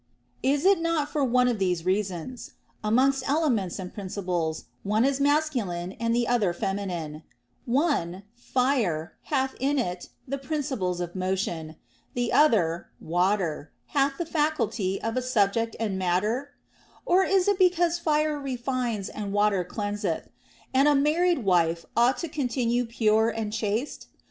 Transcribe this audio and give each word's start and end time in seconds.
Is 0.41 0.65
it 0.65 0.79
not 0.79 1.09
for 1.09 1.23
one 1.23 1.47
of 1.47 1.59
these 1.59 1.85
reasons; 1.85 2.53
amongst 2.83 3.23
elements 3.29 3.77
and 3.77 3.93
principles, 3.93 4.65
one 4.81 5.05
is 5.05 5.19
masculine 5.19 5.91
and 5.99 6.15
the 6.15 6.27
other 6.27 6.53
feminine;— 6.53 7.21
one 7.65 8.23
(fire) 8.33 9.13
hath 9.25 9.53
in 9.59 9.77
it 9.77 10.09
the 10.27 10.39
principles 10.39 11.01
of 11.01 11.15
motion, 11.15 11.75
the 12.15 12.33
other 12.33 12.87
(water) 12.99 13.71
hath 13.89 14.17
the 14.17 14.25
faculty 14.25 14.99
of 15.03 15.17
a 15.17 15.21
subject 15.21 15.75
and 15.79 15.99
matter 15.99 16.53
1 17.03 17.17
Or 17.19 17.23
is 17.23 17.47
it 17.47 17.59
because 17.59 17.99
fire 17.99 18.39
refines 18.39 19.07
and 19.07 19.31
water 19.31 19.63
cleanseth, 19.63 20.29
and 20.73 20.87
a 20.87 20.95
married 20.95 21.45
wife 21.45 21.85
ought 21.95 22.17
to 22.17 22.27
continue 22.27 22.85
pure 22.85 23.29
and 23.29 23.53
chaste 23.53 24.07